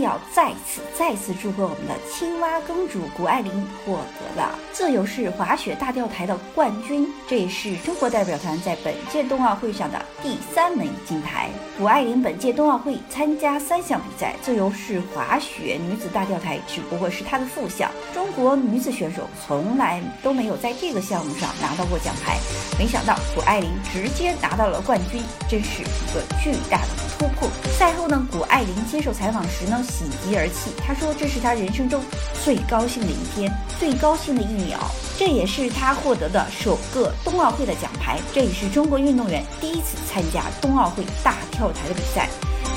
[0.00, 3.52] 要再次再次祝贺我们的青蛙公主谷爱凌
[3.84, 11.48] 获得了自由式滑雪大跳台的冠军，这也是中国代表团在本届冬奥会上的第三枚金牌。
[11.78, 17.90] 谷爱凌本届冬奥会参加三项比赛，自由式滑雪女子大跳台只不过是她的副项。
[18.14, 22.38] 中国女子选手从来都没有在这个项目上拿到过奖牌，
[22.78, 27.48] 没想到谷爱凌直接拿到了冠军，真是一个巨大的突破。
[27.78, 30.70] 赛后呢，谷爱凌接受采访时呢，喜极而泣。
[30.84, 32.02] 她说：“这是她人生中
[32.44, 34.78] 最高兴的一天，最高兴的一秒。
[35.18, 42.28] 这也是她获得的首个冬奥会的奖牌，这也是中国运动员第一次参加冬奥会大跳台的比赛。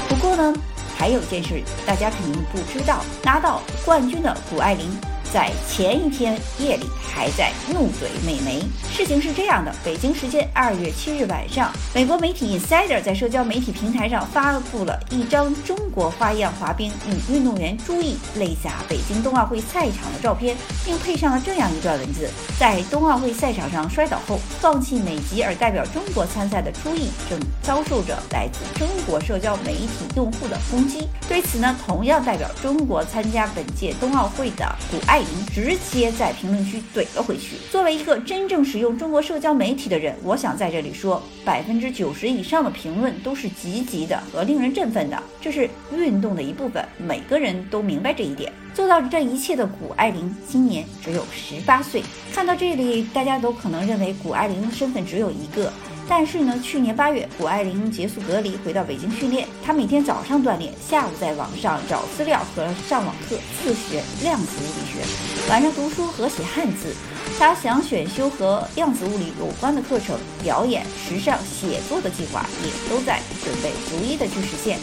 [0.07, 0.53] 不过呢，
[0.97, 4.89] 还有一件事大家肯定不知道，拿到冠军的谷爱凌。”
[5.33, 8.63] 在前一天夜里还在怒怼美媒。
[8.91, 31.07] 事情是这样的：北京时间二月七日晚上，美国媒体 Insider 在社交媒体平台上发布了一张中国花样滑冰女运动员朱毅泪洒北京冬奥会赛场的照片，并配上了这样一段文字：在冬奥会赛场上摔倒后放弃美籍而代表中国参赛的朱毅，正遭受着来自中国社交媒体用户的攻击。
[31.27, 35.18] 对此呢，同样代表中国参加本届冬奥会的谷爱。
[35.53, 37.57] 直接在评论区怼了回去。
[37.71, 48.51] 作为一个真正使用中国社交媒体的人，我想在这里说，百分之九十以上的评论都是积极的和令人振奋的，这是运动的一部分，每个人都明白这一点。
[48.73, 52.03] 做到这一切的谷爱凌今年只有十八岁。
[52.33, 55.71] 看到这里，大家都可能认为谷爱凌的身份只有一个。
[56.09, 59.47] 但是呢，去年八月，谷爱凌结束隔离，回到北京训练。
[59.63, 66.95] 她每天早上锻炼，下午在网上找资料和上网课自学量子物理学，晚上读书和写汉字。
[67.37, 74.79] 她想选修和量子物理有关的课程，表演、时尚、写作的计划也都在准备，逐一的去实现。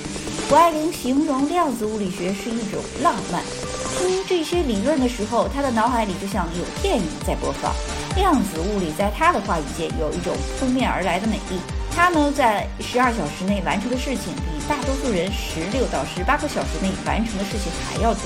[0.48, 3.42] 谷爱凌形容量子物理学是一种浪漫。
[3.98, 7.74] 听这些理论的时候，她的脑海里就像有电影在播放。
[8.16, 11.60] 量子物理在他的话语间有一种扑面而来的美丽。
[11.94, 18.22] 他呢，在十二小时内完成的事情，比大多数人十六到十八个小时内完成的事情还要多。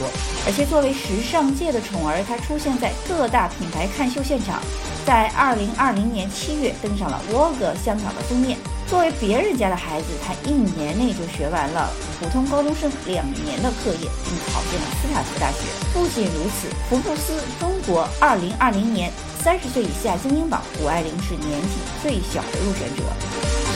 [0.46, 4.60] 而且作为时尚界的宠儿，他出现在各大品牌看秀现场，
[5.06, 8.58] 在二零二零年七月登上了《Vogue》香港的封面。
[8.90, 15.58] 作为别人家的孩子，他一年内就学完了普通高中生两年的课业，并考进了斯坦福大学。
[15.94, 23.04] 不仅如此，福布斯中国二零二零年三十岁以下精英榜，谷爱凌是年纪最小的入选者。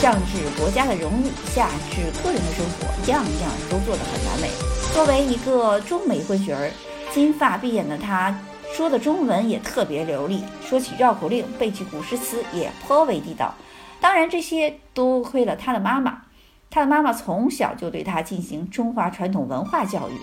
[0.01, 4.49] 上至国家的荣誉，下至个人的生活，样样都做得很完美。
[4.93, 6.69] 作为一个中美混血儿，
[7.13, 8.37] 金发碧眼的他，
[8.75, 13.55] 说的中文也特别流利，说起绕口令，背起古诗词也颇为地道。
[13.99, 16.21] 当然，这些多亏了他的妈妈。
[16.69, 20.13] 他的妈妈从小就对他进行中华传统文化教育。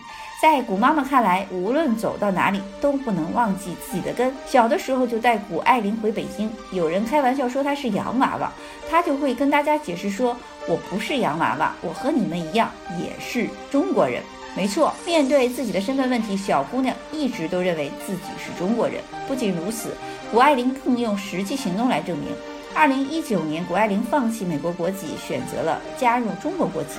[0.42, 4.30] 在谷妈妈看来，无论走到哪里都不能忘记自己的根。
[4.46, 8.52] 小的时候就带谷爱凌回北京，有人开玩笑说她是洋娃娃，
[8.90, 10.36] 她就会跟大家解释说
[10.68, 14.22] ：“我不是洋娃娃，我和你们一样，也是中国人。”
[14.54, 19.00] 没错，面对自己的身份问题，小姑娘一直都认为自己是中国人。
[19.26, 19.96] 不仅如此，
[20.30, 22.28] 谷爱凌更用实际行动来证明。
[22.74, 26.96] 二零一九年，谷爱凌放弃美国国籍，选择了加入中国国籍，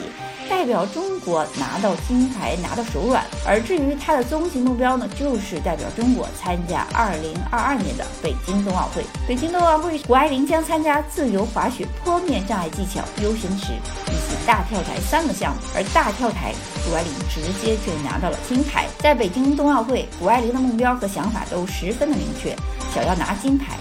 [0.50, 3.24] 代表中国拿到金牌，拿到手软。
[3.46, 9.04] 而至于她的终极目标呢，就是代表中国参加二零二二年的北京冬奥会。
[9.28, 13.74] 北京冬奥会，谷爱凌将参加自由滑雪、坡面障碍技巧、U 型池
[14.08, 15.62] 以及大跳台三个项目。
[15.76, 16.54] 而大跳台，
[16.88, 18.88] 谷爱凌直接就拿到了金牌。
[19.00, 22.56] 在北京冬奥会，谷爱凌的目标和想法都十分的明确，
[22.94, 23.76] 想要拿金牌，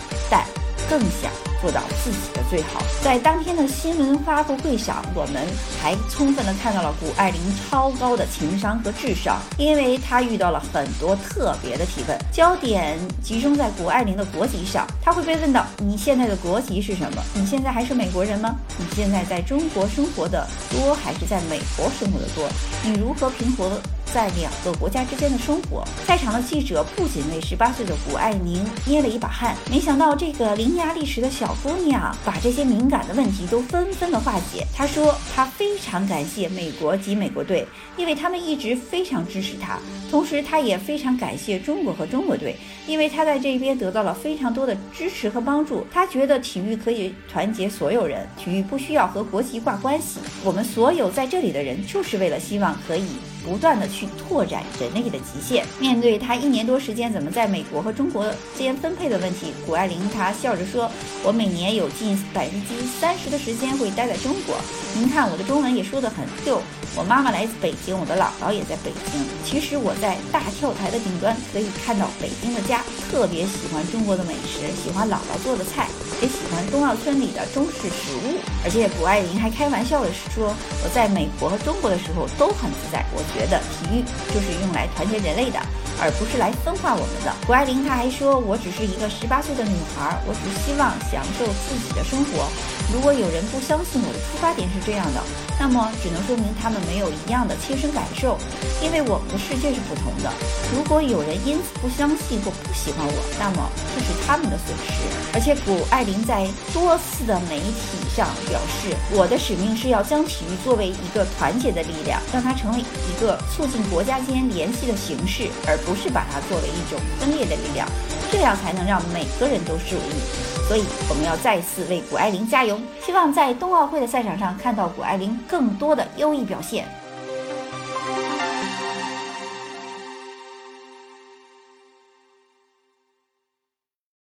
[0.93, 1.33] 更想。
[1.63, 2.83] 做到自己的最好。
[3.05, 5.47] 在当天的新闻发布会上，我们
[5.81, 14.85] 还充分的看到了谷爱凌超高的情商和智商，因为她遇到了很多特别的提问，焦点集中在谷爱凌的国籍上。
[15.01, 17.23] 她会被问到：“你现在的国籍是什么？
[17.33, 18.57] 你现在还是美国人吗？
[18.77, 22.49] 你现在在中国生活的多还是在美国生活的多？
[22.83, 23.71] 你如何平衡？”
[24.13, 34.67] 在两个国家之间的生活，在场的记者不仅为十八岁的谷爱凌捏了一把汗，没想到这个伶牙俐齿的小姑娘把这些敏感的问题都纷纷的化解。
[34.77, 37.67] 她说，她非常感谢美国及美国队，
[37.97, 39.79] 因为他们一直非常支持她。
[40.11, 42.55] 同时，她也非常感谢中国和中国队，
[42.87, 45.87] 因为她在这边得到了非常多的支持和帮助。
[45.91, 50.21] 她觉得体育可以团结所有人，体育不需要和国籍挂关系。
[50.45, 53.07] 我们所有在这里的人，就是为了希望可以。
[53.45, 55.65] 不断的去拓展人类的极限。
[55.79, 60.91] 面对他一年多时间怎么在美国和中国间分配的问题，谷爱凌她笑着说
[61.23, 62.69] ：“我每年有近百分之
[63.01, 64.57] 三十的时间会待在中国。
[64.95, 66.61] 您看我的中文也说得很溜，
[66.97, 69.21] 我妈妈来自北京，我的姥姥也在北京。
[69.45, 75.89] 其实我在大跳台的顶端可以看到北京的家，特别喜欢中国的美食，喜欢姥姥做的菜，
[76.23, 78.39] 也喜欢冬奥村里的中式食物。
[78.65, 80.55] 而且谷爱凌还开玩笑的说，
[80.85, 83.05] 我在美国和中国的时候都很自在。
[83.13, 84.03] 我觉得体育
[84.33, 85.59] 就是用来团结人类的。
[86.03, 87.33] 而不是来分化我们的。
[87.47, 92.51] 谷爱凌她还说：“我只是一个十八岁的女孩，我只希望享受自己的生活。
[92.93, 95.23] 如果有人不相信我的出发点是这样的，
[95.61, 98.37] 那么只能说明他们没有一样的切身感受，
[98.83, 100.29] 因为我们的世界是不同的。
[100.75, 117.87] 如果有人因此不相信或不喜欢我，那么这是他们的损失。”而且谷爱凌在多次的媒体上表示：“我的使命是要将体育作为一个团结的力量，让它成为一个促进国家间联系的形式，而不。”不是把它作为一种分裂的力量，
[118.31, 120.67] 这样才能让每个人都受益。
[120.67, 126.87] 所以我们要再次为谷爱凌加油，希望在冬奥会的赛场上看到谷爱凌更多的优异表现。